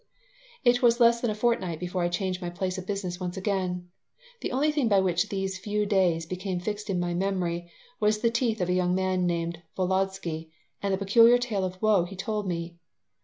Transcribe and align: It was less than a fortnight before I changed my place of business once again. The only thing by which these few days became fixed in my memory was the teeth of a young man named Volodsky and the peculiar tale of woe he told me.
It 0.63 0.81
was 0.81 0.99
less 0.99 1.21
than 1.21 1.29
a 1.29 1.35
fortnight 1.35 1.79
before 1.79 2.01
I 2.01 2.09
changed 2.09 2.41
my 2.41 2.49
place 2.49 2.79
of 2.79 2.87
business 2.87 3.19
once 3.19 3.37
again. 3.37 3.89
The 4.39 4.51
only 4.51 4.71
thing 4.71 4.87
by 4.87 4.99
which 4.99 5.29
these 5.29 5.59
few 5.59 5.85
days 5.85 6.25
became 6.25 6.59
fixed 6.59 6.89
in 6.89 6.99
my 6.99 7.13
memory 7.13 7.69
was 7.99 8.17
the 8.21 8.31
teeth 8.31 8.61
of 8.61 8.69
a 8.69 8.73
young 8.73 8.95
man 8.95 9.27
named 9.27 9.61
Volodsky 9.77 10.49
and 10.81 10.91
the 10.91 10.97
peculiar 10.97 11.37
tale 11.37 11.63
of 11.63 11.79
woe 11.83 12.05
he 12.05 12.15
told 12.15 12.47
me. 12.47 12.77